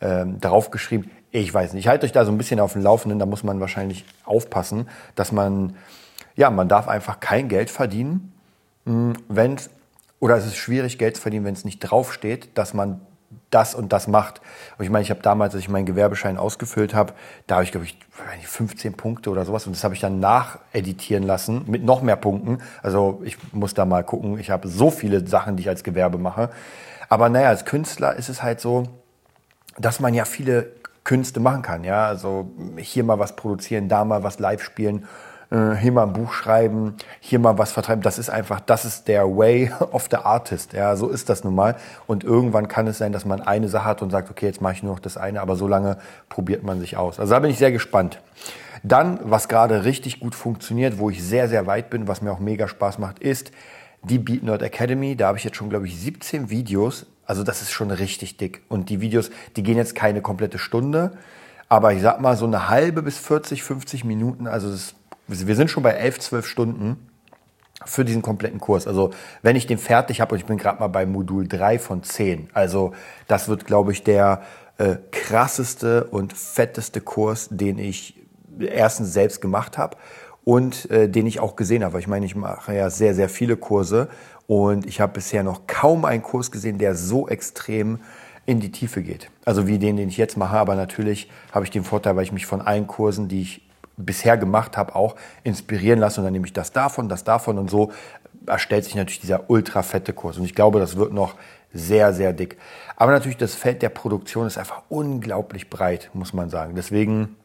ähm, 0.00 0.40
draufgeschrieben. 0.40 1.10
Ich 1.30 1.52
weiß 1.52 1.72
nicht. 1.72 1.84
Ich 1.84 1.88
halte 1.88 2.06
euch 2.06 2.12
da 2.12 2.24
so 2.24 2.32
ein 2.32 2.38
bisschen 2.38 2.60
auf 2.60 2.74
dem 2.74 2.82
Laufenden. 2.82 3.18
Da 3.18 3.26
muss 3.26 3.42
man 3.42 3.60
wahrscheinlich 3.60 4.04
aufpassen, 4.24 4.88
dass 5.14 5.32
man, 5.32 5.76
ja, 6.34 6.50
man 6.50 6.68
darf 6.68 6.88
einfach 6.88 7.20
kein 7.20 7.48
Geld 7.48 7.70
verdienen, 7.70 8.32
hm, 8.84 9.14
wenn 9.28 9.56
oder 10.18 10.36
es 10.36 10.46
ist 10.46 10.56
schwierig, 10.56 10.98
Geld 10.98 11.16
zu 11.16 11.22
verdienen, 11.22 11.44
wenn 11.44 11.54
es 11.54 11.64
nicht 11.64 11.80
draufsteht, 11.80 12.56
dass 12.56 12.72
man 12.72 13.00
das 13.50 13.74
und 13.74 13.92
das 13.92 14.08
macht. 14.08 14.40
Und 14.76 14.84
ich 14.84 14.90
meine, 14.90 15.02
ich 15.02 15.10
habe 15.10 15.20
damals, 15.20 15.54
als 15.54 15.62
ich 15.62 15.68
meinen 15.68 15.86
Gewerbeschein 15.86 16.36
ausgefüllt 16.36 16.94
habe, 16.94 17.14
da 17.46 17.56
habe 17.56 17.64
ich, 17.64 17.70
glaube 17.70 17.86
ich, 17.86 17.98
15 18.46 18.94
Punkte 18.94 19.30
oder 19.30 19.44
sowas. 19.44 19.66
Und 19.66 19.74
das 19.74 19.84
habe 19.84 19.94
ich 19.94 20.00
dann 20.00 20.20
nacheditieren 20.20 21.22
lassen 21.22 21.64
mit 21.66 21.84
noch 21.84 22.02
mehr 22.02 22.16
Punkten. 22.16 22.58
Also 22.82 23.20
ich 23.24 23.36
muss 23.52 23.74
da 23.74 23.84
mal 23.84 24.04
gucken. 24.04 24.38
Ich 24.38 24.50
habe 24.50 24.68
so 24.68 24.90
viele 24.90 25.26
Sachen, 25.26 25.56
die 25.56 25.62
ich 25.62 25.68
als 25.68 25.84
Gewerbe 25.84 26.18
mache. 26.18 26.50
Aber 27.08 27.28
naja, 27.28 27.48
als 27.48 27.64
Künstler 27.64 28.16
ist 28.16 28.28
es 28.28 28.42
halt 28.42 28.60
so, 28.60 28.84
dass 29.78 30.00
man 30.00 30.14
ja 30.14 30.24
viele 30.24 30.72
Künste 31.04 31.38
machen 31.40 31.62
kann. 31.62 31.84
Ja, 31.84 32.06
also 32.06 32.50
hier 32.78 33.04
mal 33.04 33.18
was 33.18 33.36
produzieren, 33.36 33.88
da 33.88 34.04
mal 34.04 34.22
was 34.22 34.38
live 34.38 34.62
spielen, 34.62 35.06
äh, 35.56 35.76
hier 35.76 35.92
mal 35.92 36.04
ein 36.04 36.12
Buch 36.12 36.32
schreiben, 36.32 36.94
hier 37.20 37.38
mal 37.38 37.58
was 37.58 37.72
vertreiben. 37.72 38.02
Das 38.02 38.18
ist 38.18 38.30
einfach, 38.30 38.60
das 38.60 38.84
ist 38.84 39.08
der 39.08 39.24
Way 39.24 39.72
of 39.92 40.08
the 40.10 40.18
Artist. 40.18 40.72
Ja, 40.72 40.96
so 40.96 41.08
ist 41.08 41.28
das 41.28 41.44
nun 41.44 41.54
mal. 41.54 41.76
Und 42.06 42.24
irgendwann 42.24 42.68
kann 42.68 42.86
es 42.86 42.98
sein, 42.98 43.12
dass 43.12 43.24
man 43.24 43.40
eine 43.40 43.68
Sache 43.68 43.84
hat 43.84 44.02
und 44.02 44.10
sagt, 44.10 44.30
okay, 44.30 44.46
jetzt 44.46 44.60
mache 44.60 44.74
ich 44.74 44.82
nur 44.82 44.92
noch 44.92 45.00
das 45.00 45.16
eine, 45.16 45.40
aber 45.40 45.56
so 45.56 45.66
lange 45.66 45.98
probiert 46.28 46.62
man 46.62 46.80
sich 46.80 46.96
aus. 46.96 47.18
Also 47.18 47.32
da 47.32 47.40
bin 47.40 47.50
ich 47.50 47.58
sehr 47.58 47.72
gespannt. 47.72 48.20
Dann, 48.82 49.18
was 49.22 49.48
gerade 49.48 49.84
richtig 49.84 50.20
gut 50.20 50.34
funktioniert, 50.34 50.98
wo 50.98 51.10
ich 51.10 51.24
sehr, 51.24 51.48
sehr 51.48 51.66
weit 51.66 51.90
bin, 51.90 52.06
was 52.06 52.22
mir 52.22 52.30
auch 52.30 52.38
mega 52.38 52.68
Spaß 52.68 52.98
macht, 52.98 53.18
ist 53.18 53.50
die 54.02 54.18
Beat 54.18 54.42
Nerd 54.42 54.62
Academy. 54.62 55.16
Da 55.16 55.28
habe 55.28 55.38
ich 55.38 55.44
jetzt 55.44 55.56
schon, 55.56 55.70
glaube 55.70 55.86
ich, 55.86 55.98
17 55.98 56.50
Videos 56.50 57.06
also 57.26 57.42
das 57.42 57.60
ist 57.60 57.72
schon 57.72 57.90
richtig 57.90 58.36
dick. 58.36 58.62
Und 58.68 58.88
die 58.88 59.00
Videos, 59.00 59.30
die 59.56 59.62
gehen 59.62 59.76
jetzt 59.76 59.94
keine 59.94 60.22
komplette 60.22 60.58
Stunde, 60.58 61.12
aber 61.68 61.92
ich 61.92 62.00
sag 62.00 62.20
mal 62.20 62.36
so 62.36 62.46
eine 62.46 62.68
halbe 62.68 63.02
bis 63.02 63.18
40, 63.18 63.62
50 63.62 64.04
Minuten. 64.04 64.46
Also 64.46 64.70
ist, 64.70 64.94
wir 65.28 65.56
sind 65.56 65.70
schon 65.70 65.82
bei 65.82 65.92
11, 65.92 66.20
12 66.20 66.46
Stunden 66.46 67.08
für 67.84 68.04
diesen 68.04 68.22
kompletten 68.22 68.60
Kurs. 68.60 68.86
Also 68.86 69.10
wenn 69.42 69.56
ich 69.56 69.66
den 69.66 69.78
fertig 69.78 70.20
habe 70.20 70.34
und 70.34 70.40
ich 70.40 70.46
bin 70.46 70.58
gerade 70.58 70.80
mal 70.80 70.88
bei 70.88 71.06
Modul 71.06 71.46
3 71.46 71.78
von 71.78 72.02
10. 72.02 72.48
Also 72.54 72.92
das 73.28 73.48
wird, 73.48 73.66
glaube 73.66 73.92
ich, 73.92 74.02
der 74.02 74.42
äh, 74.78 74.96
krasseste 75.10 76.04
und 76.04 76.32
fetteste 76.32 77.00
Kurs, 77.00 77.48
den 77.50 77.78
ich 77.78 78.14
erstens 78.58 79.12
selbst 79.12 79.40
gemacht 79.40 79.78
habe 79.78 79.96
und 80.44 80.90
äh, 80.90 81.08
den 81.08 81.26
ich 81.26 81.40
auch 81.40 81.56
gesehen 81.56 81.84
habe. 81.84 81.98
Ich 81.98 82.06
meine, 82.06 82.24
ich 82.24 82.36
mache 82.36 82.74
ja 82.74 82.88
sehr, 82.90 83.14
sehr 83.14 83.28
viele 83.28 83.56
Kurse 83.56 84.08
und 84.46 84.86
ich 84.86 85.00
habe 85.00 85.14
bisher 85.14 85.42
noch 85.42 85.66
kaum 85.66 86.04
einen 86.04 86.22
Kurs 86.22 86.50
gesehen, 86.50 86.78
der 86.78 86.94
so 86.94 87.28
extrem 87.28 87.98
in 88.46 88.60
die 88.60 88.70
Tiefe 88.70 89.02
geht. 89.02 89.28
Also 89.44 89.66
wie 89.66 89.78
den, 89.78 89.96
den 89.96 90.08
ich 90.08 90.16
jetzt 90.16 90.36
mache. 90.36 90.56
Aber 90.56 90.76
natürlich 90.76 91.28
habe 91.52 91.64
ich 91.64 91.70
den 91.70 91.82
Vorteil, 91.82 92.14
weil 92.16 92.22
ich 92.22 92.32
mich 92.32 92.46
von 92.46 92.60
allen 92.60 92.86
Kursen, 92.86 93.28
die 93.28 93.42
ich 93.42 93.65
bisher 93.96 94.36
gemacht 94.36 94.76
habe, 94.76 94.94
auch 94.94 95.16
inspirieren 95.42 95.98
lasse. 95.98 96.20
Und 96.20 96.24
dann 96.24 96.32
nehme 96.32 96.46
ich 96.46 96.52
das 96.52 96.72
davon, 96.72 97.08
das 97.08 97.24
davon 97.24 97.58
und 97.58 97.70
so 97.70 97.92
erstellt 98.46 98.84
sich 98.84 98.94
natürlich 98.94 99.20
dieser 99.20 99.50
ultra 99.50 99.82
fette 99.82 100.12
Kurs. 100.12 100.38
Und 100.38 100.44
ich 100.44 100.54
glaube, 100.54 100.78
das 100.78 100.96
wird 100.96 101.12
noch 101.12 101.34
sehr, 101.72 102.12
sehr 102.12 102.32
dick. 102.32 102.56
Aber 102.96 103.12
natürlich, 103.12 103.36
das 103.36 103.54
Feld 103.54 103.82
der 103.82 103.88
Produktion 103.88 104.46
ist 104.46 104.58
einfach 104.58 104.82
unglaublich 104.88 105.68
breit, 105.68 106.10
muss 106.14 106.32
man 106.32 106.50
sagen. 106.50 106.74
Deswegen 106.74 107.36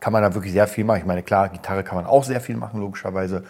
kann 0.00 0.12
man 0.12 0.22
da 0.22 0.34
wirklich 0.34 0.52
sehr 0.52 0.66
viel 0.66 0.84
machen. 0.84 1.00
Ich 1.00 1.06
meine, 1.06 1.22
klar, 1.22 1.48
Gitarre 1.48 1.84
kann 1.84 1.96
man 1.96 2.06
auch 2.06 2.24
sehr 2.24 2.40
viel 2.40 2.56
machen, 2.56 2.80
logischerweise. 2.80 3.44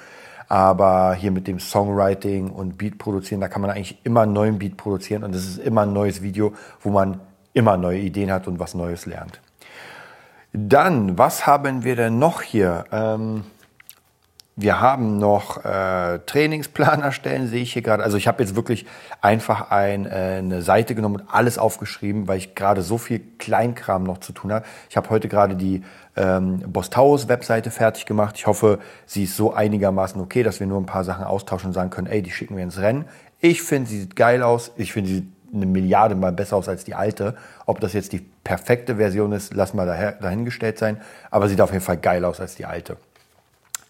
Aber 0.48 1.14
hier 1.14 1.30
mit 1.30 1.46
dem 1.46 1.58
Songwriting 1.58 2.50
und 2.50 2.76
Beat 2.76 2.98
produzieren, 2.98 3.40
da 3.40 3.48
kann 3.48 3.62
man 3.62 3.70
eigentlich 3.70 3.98
immer 4.04 4.22
einen 4.22 4.34
neuen 4.34 4.58
Beat 4.58 4.76
produzieren 4.76 5.24
und 5.24 5.34
es 5.34 5.46
ist 5.46 5.58
immer 5.58 5.82
ein 5.82 5.92
neues 5.92 6.20
Video, 6.20 6.52
wo 6.80 6.90
man 6.90 7.20
immer 7.54 7.76
neue 7.76 8.00
Ideen 8.00 8.30
hat 8.30 8.46
und 8.48 8.58
was 8.58 8.74
Neues 8.74 9.06
lernt. 9.06 9.40
Dann, 10.52 11.16
was 11.16 11.46
haben 11.46 11.82
wir 11.82 11.96
denn 11.96 12.18
noch 12.18 12.42
hier? 12.42 12.84
Ähm, 12.92 13.44
wir 14.54 14.82
haben 14.82 15.16
noch 15.16 15.64
äh, 15.64 16.18
Trainingsplan 16.26 17.00
erstellen, 17.00 17.48
sehe 17.48 17.62
ich 17.62 17.72
hier 17.72 17.80
gerade. 17.80 18.02
Also 18.02 18.18
ich 18.18 18.28
habe 18.28 18.42
jetzt 18.42 18.54
wirklich 18.54 18.84
einfach 19.22 19.70
ein, 19.70 20.04
äh, 20.04 20.36
eine 20.38 20.60
Seite 20.60 20.94
genommen 20.94 21.16
und 21.16 21.34
alles 21.34 21.56
aufgeschrieben, 21.56 22.28
weil 22.28 22.36
ich 22.36 22.54
gerade 22.54 22.82
so 22.82 22.98
viel 22.98 23.20
Kleinkram 23.38 24.04
noch 24.04 24.18
zu 24.18 24.32
tun 24.32 24.52
habe. 24.52 24.66
Ich 24.90 24.98
habe 24.98 25.08
heute 25.08 25.28
gerade 25.28 25.56
die 25.56 25.82
ähm, 26.16 26.58
Bostaus 26.70 27.28
Webseite 27.28 27.70
fertig 27.70 28.04
gemacht. 28.04 28.34
Ich 28.36 28.46
hoffe, 28.46 28.78
sie 29.06 29.24
ist 29.24 29.38
so 29.38 29.54
einigermaßen 29.54 30.20
okay, 30.20 30.42
dass 30.42 30.60
wir 30.60 30.66
nur 30.66 30.78
ein 30.78 30.86
paar 30.86 31.04
Sachen 31.04 31.24
austauschen 31.24 31.68
und 31.68 31.72
sagen 31.72 31.88
können, 31.88 32.08
ey, 32.08 32.20
die 32.20 32.30
schicken 32.30 32.54
wir 32.54 32.62
ins 32.62 32.78
Rennen. 32.78 33.06
Ich 33.40 33.62
finde, 33.62 33.88
sie 33.88 34.00
sieht 34.00 34.16
geil 34.16 34.42
aus. 34.42 34.72
Ich 34.76 34.92
finde, 34.92 35.08
sie 35.08 35.14
sieht 35.16 35.32
eine 35.52 35.66
Milliarde 35.66 36.14
mal 36.14 36.32
besser 36.32 36.56
aus 36.56 36.68
als 36.68 36.84
die 36.84 36.94
alte. 36.94 37.36
Ob 37.66 37.80
das 37.80 37.92
jetzt 37.92 38.12
die 38.12 38.26
perfekte 38.44 38.96
Version 38.96 39.32
ist, 39.32 39.54
lass 39.54 39.74
mal 39.74 39.86
dahingestellt 40.20 40.78
sein. 40.78 41.00
Aber 41.30 41.48
sieht 41.48 41.60
auf 41.60 41.72
jeden 41.72 41.84
Fall 41.84 41.98
geil 41.98 42.24
aus 42.24 42.40
als 42.40 42.54
die 42.54 42.66
alte. 42.66 42.96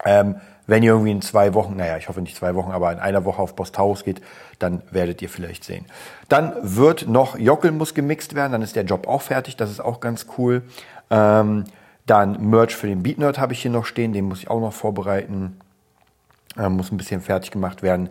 Ähm, 0.05 0.35
wenn 0.65 0.83
ihr 0.83 0.91
irgendwie 0.91 1.11
in 1.11 1.21
zwei 1.21 1.53
Wochen, 1.53 1.75
naja, 1.75 1.97
ich 1.97 2.07
hoffe 2.07 2.21
nicht 2.21 2.37
zwei 2.37 2.55
Wochen, 2.55 2.71
aber 2.71 2.91
in 2.91 2.99
einer 2.99 3.25
Woche 3.25 3.41
auf 3.41 3.55
Posthaus 3.55 4.03
geht, 4.03 4.21
dann 4.59 4.81
werdet 4.91 5.21
ihr 5.21 5.29
vielleicht 5.29 5.63
sehen. 5.63 5.85
Dann 6.29 6.53
wird 6.61 7.07
noch 7.07 7.37
Jockel 7.37 7.71
muss 7.71 7.93
gemixt 7.93 8.33
werden, 8.33 8.53
dann 8.53 8.61
ist 8.61 8.75
der 8.75 8.83
Job 8.83 9.07
auch 9.07 9.21
fertig, 9.21 9.57
das 9.57 9.69
ist 9.69 9.81
auch 9.81 9.99
ganz 9.99 10.25
cool. 10.37 10.63
Ähm, 11.09 11.65
dann 12.05 12.49
Merch 12.49 12.75
für 12.75 12.87
den 12.87 13.03
Beat 13.03 13.17
Nerd 13.17 13.39
habe 13.39 13.53
ich 13.53 13.61
hier 13.61 13.71
noch 13.71 13.85
stehen, 13.85 14.13
den 14.13 14.25
muss 14.25 14.39
ich 14.39 14.49
auch 14.49 14.59
noch 14.59 14.73
vorbereiten. 14.73 15.59
Ähm, 16.57 16.73
muss 16.73 16.91
ein 16.91 16.97
bisschen 16.97 17.21
fertig 17.21 17.51
gemacht 17.51 17.81
werden. 17.81 18.09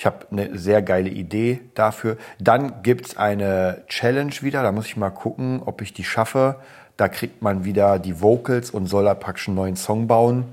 Ich 0.00 0.06
habe 0.06 0.26
eine 0.30 0.56
sehr 0.56 0.80
geile 0.80 1.10
Idee 1.10 1.60
dafür. 1.74 2.16
Dann 2.38 2.82
gibt's 2.82 3.18
eine 3.18 3.82
Challenge 3.86 4.32
wieder, 4.40 4.62
da 4.62 4.72
muss 4.72 4.86
ich 4.86 4.96
mal 4.96 5.10
gucken, 5.10 5.60
ob 5.62 5.82
ich 5.82 5.92
die 5.92 6.04
schaffe. 6.04 6.56
Da 6.96 7.08
kriegt 7.08 7.42
man 7.42 7.66
wieder 7.66 7.98
die 7.98 8.22
Vocals 8.22 8.70
und 8.70 8.86
soll 8.86 9.04
da 9.04 9.12
praktisch 9.12 9.48
einen 9.48 9.56
neuen 9.56 9.76
Song 9.76 10.06
bauen 10.06 10.46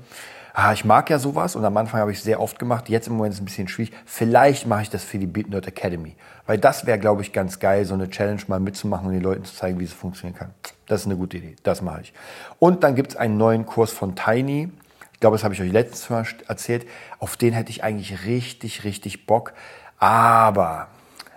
ah, 0.58 0.72
ich 0.72 0.84
mag 0.84 1.08
ja 1.08 1.20
sowas 1.20 1.54
und 1.54 1.64
am 1.64 1.76
Anfang 1.76 2.00
habe 2.00 2.10
ich 2.10 2.18
es 2.18 2.24
sehr 2.24 2.40
oft 2.40 2.58
gemacht. 2.58 2.88
Jetzt 2.88 3.06
im 3.06 3.14
Moment 3.14 3.32
ist 3.32 3.38
es 3.38 3.42
ein 3.42 3.44
bisschen 3.44 3.68
schwierig. 3.68 3.92
Vielleicht 4.04 4.66
mache 4.66 4.82
ich 4.82 4.90
das 4.90 5.04
für 5.04 5.18
die 5.18 5.28
Beat 5.28 5.48
Nerd 5.48 5.68
Academy. 5.68 6.16
Weil 6.46 6.58
das 6.58 6.84
wäre, 6.84 6.98
glaube 6.98 7.22
ich, 7.22 7.32
ganz 7.32 7.60
geil, 7.60 7.84
so 7.84 7.94
eine 7.94 8.10
Challenge 8.10 8.42
mal 8.48 8.58
mitzumachen 8.58 9.06
und 9.06 9.12
den 9.12 9.22
Leuten 9.22 9.44
zu 9.44 9.54
zeigen, 9.54 9.78
wie 9.78 9.84
es 9.84 9.92
funktionieren 9.92 10.36
kann. 10.36 10.50
Das 10.86 11.02
ist 11.02 11.06
eine 11.06 11.16
gute 11.16 11.36
Idee. 11.36 11.54
Das 11.62 11.80
mache 11.80 12.00
ich. 12.00 12.12
Und 12.58 12.82
dann 12.82 12.96
gibt 12.96 13.12
es 13.12 13.16
einen 13.16 13.36
neuen 13.36 13.66
Kurs 13.66 13.92
von 13.92 14.16
Tiny. 14.16 14.70
Ich 15.18 15.20
glaube, 15.20 15.34
das 15.34 15.42
habe 15.42 15.52
ich 15.52 15.60
euch 15.60 15.72
letztes 15.72 16.08
Mal 16.10 16.24
erzählt. 16.46 16.86
Auf 17.18 17.36
den 17.36 17.52
hätte 17.52 17.70
ich 17.70 17.82
eigentlich 17.82 18.24
richtig, 18.24 18.84
richtig 18.84 19.26
Bock. 19.26 19.52
Aber 19.98 20.86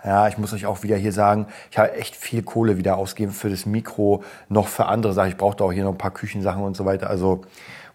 ja, 0.04 0.28
ich 0.28 0.38
muss 0.38 0.52
euch 0.52 0.66
auch 0.66 0.84
wieder 0.84 0.96
hier 0.96 1.10
sagen, 1.10 1.48
ich 1.68 1.78
habe 1.78 1.92
echt 1.94 2.14
viel 2.14 2.44
Kohle 2.44 2.76
wieder 2.76 2.96
ausgegeben 2.96 3.32
für 3.32 3.50
das 3.50 3.66
Mikro, 3.66 4.22
noch 4.48 4.68
für 4.68 4.86
andere 4.86 5.12
Sachen. 5.14 5.30
Ich 5.30 5.36
brauchte 5.36 5.64
auch 5.64 5.72
hier 5.72 5.82
noch 5.82 5.90
ein 5.90 5.98
paar 5.98 6.12
Küchensachen 6.12 6.62
und 6.62 6.76
so 6.76 6.84
weiter. 6.84 7.10
Also 7.10 7.42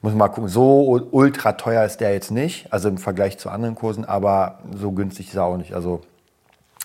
muss 0.01 0.12
man 0.12 0.17
mal 0.17 0.27
gucken. 0.27 0.50
So 0.50 1.08
ultra 1.10 1.53
teuer 1.53 1.86
ist 1.86 2.01
der 2.01 2.12
jetzt 2.12 2.32
nicht, 2.32 2.74
also 2.74 2.89
im 2.89 2.98
Vergleich 2.98 3.38
zu 3.38 3.50
anderen 3.50 3.75
Kursen, 3.75 4.03
aber 4.03 4.60
so 4.77 4.91
günstig 4.91 5.29
ist 5.29 5.36
er 5.36 5.46
auch 5.46 5.56
nicht. 5.56 5.74
Also 5.74 6.01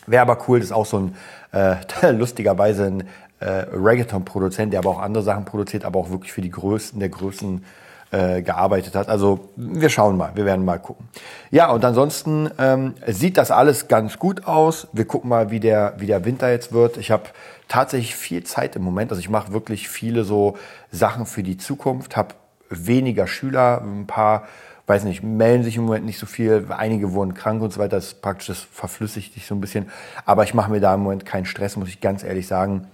wäre 0.07 0.23
aber 0.23 0.39
cool, 0.47 0.61
das 0.61 0.67
ist 0.67 0.73
auch 0.73 0.87
so 0.87 1.01
ein 1.01 1.17
äh, 1.51 2.11
lustigerweise 2.13 2.85
ein 2.85 3.09
äh, 3.41 3.67
Reggaeton-Produzent, 3.73 4.73
der 4.73 4.79
aber 4.79 4.91
auch 4.91 5.01
andere 5.01 5.25
Sachen 5.25 5.45
produziert, 5.45 5.85
aber 5.85 5.99
auch 5.99 6.11
wirklich 6.11 6.33
für 6.33 6.41
die 6.41 6.53
Größten 6.53 7.01
der 7.01 7.09
Größen 7.09 7.65
äh, 8.13 8.43
gearbeitet 8.43 8.95
hat. 8.95 9.09
Also 9.09 9.49
wir 9.57 9.89
schauen 9.89 10.17
mal, 10.17 10.33
wir 10.35 10.45
werden 10.45 10.65
mal 10.65 10.79
gucken. 10.79 11.09
Ja, 11.51 11.71
und 11.71 11.85
ansonsten 11.85 12.51
ähm, 12.59 12.95
sieht 13.07 13.39
das 13.39 13.51
alles 13.51 13.89
ganz 13.89 14.19
gut 14.19 14.47
aus. 14.47 14.87
Wir 14.93 15.07
gucken 15.07 15.31
mal, 15.31 15.51
wie 15.51 15.61
der, 15.61 15.95
wie 15.97 16.07
der 16.07 16.25
Winter 16.25 16.51
jetzt 16.51 16.73
wird. 16.73 16.99
Ich 16.99 17.11
habe 17.11 17.25
tatsächlich 17.69 18.15
viel 18.15 18.45
Zeit 18.45 18.77
im 18.77 18.83
Moment. 18.83 19.11
Also 19.11 19.21
ich 19.21 19.31
mache 19.31 19.53
wirklich 19.53 19.89
viele 19.89 20.25
so 20.25 20.59
Sachen 20.91 21.25
für 21.25 21.43
die 21.43 21.57
Zukunft, 21.57 22.17
habe 22.17 22.35
weniger 22.69 23.27
Schüler, 23.27 23.81
ein 23.83 24.07
paar, 24.07 24.47
weiß 24.87 25.05
nicht, 25.05 25.23
melden 25.23 25.65
sich 25.65 25.77
im 25.77 25.85
Moment 25.85 26.05
nicht 26.05 26.19
so 26.19 26.27
viel, 26.27 26.67
einige 26.69 27.13
wurden 27.13 27.33
krank 27.33 27.63
und 27.63 27.73
so 27.73 27.81
weiter, 27.81 27.97
das 27.97 28.15
praktisch, 28.15 28.49
das 28.49 28.59
verflüssigt 28.59 29.33
sich 29.33 29.47
so 29.47 29.55
ein 29.55 29.61
bisschen. 29.63 29.91
Aber 30.27 30.45
ich 30.45 30.53
mache 30.53 30.71
mir 30.71 30.81
da 30.81 30.95
im 30.95 31.01
Moment 31.01 31.25
keinen 31.25 31.47
Stress, 31.47 31.77
muss 31.77 31.89
ich 31.89 32.03
ganz 32.03 32.25
ehrlich 32.25 32.47
sagen. 32.47 32.89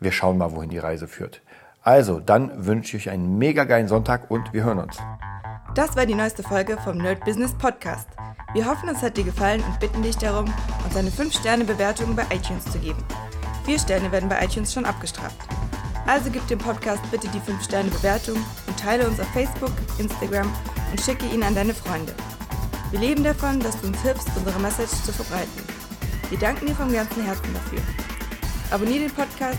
Wir 0.00 0.12
schauen 0.12 0.38
mal, 0.38 0.52
wohin 0.52 0.70
die 0.70 0.78
Reise 0.78 1.06
führt. 1.06 1.42
Also, 1.84 2.18
dann 2.18 2.64
wünsche 2.64 2.96
ich 2.96 3.06
euch 3.06 3.12
einen 3.12 3.36
mega 3.36 3.64
geilen 3.64 3.88
Sonntag 3.88 4.30
und 4.30 4.54
wir 4.54 4.64
hören 4.64 4.78
uns. 4.78 4.96
Das 5.74 5.94
war 5.96 6.06
die 6.06 6.14
neueste 6.14 6.42
Folge 6.42 6.78
vom 6.82 6.96
Nerd 6.96 7.22
Business 7.26 7.52
Podcast. 7.52 8.08
Wir 8.54 8.64
hoffen, 8.64 8.88
es 8.88 9.02
hat 9.02 9.18
dir 9.18 9.24
gefallen 9.24 9.62
und 9.68 9.80
bitten 9.80 10.02
dich 10.02 10.16
darum, 10.16 10.46
uns 10.82 10.96
eine 10.96 11.10
5-Sterne-Bewertung 11.10 12.16
bei 12.16 12.22
iTunes 12.34 12.64
zu 12.64 12.78
geben. 12.78 13.04
Vier 13.66 13.78
Sterne 13.78 14.10
werden 14.10 14.30
bei 14.30 14.42
iTunes 14.42 14.72
schon 14.72 14.86
abgestraft. 14.86 15.36
Also 16.06 16.30
gib 16.30 16.46
dem 16.48 16.58
Podcast 16.58 17.02
bitte 17.10 17.28
die 17.28 17.40
5-Sterne-Bewertung 17.40 18.36
und 18.66 18.80
teile 18.80 19.06
uns 19.06 19.20
auf 19.20 19.28
Facebook, 19.28 19.72
Instagram 19.98 20.50
und 20.90 21.00
schicke 21.02 21.26
ihn 21.26 21.42
an 21.42 21.54
deine 21.54 21.74
Freunde. 21.74 22.14
Wir 22.92 23.00
leben 23.00 23.24
davon, 23.24 23.60
dass 23.60 23.78
du 23.82 23.88
uns 23.88 24.00
hilfst, 24.00 24.30
unsere 24.36 24.58
Message 24.60 25.02
zu 25.02 25.12
verbreiten. 25.12 25.62
Wir 26.30 26.38
danken 26.38 26.64
dir 26.64 26.74
vom 26.74 26.90
ganzen 26.90 27.24
Herzen 27.24 27.52
dafür. 27.52 27.80
Abonniere 28.70 29.00
den 29.00 29.10
Podcast, 29.10 29.58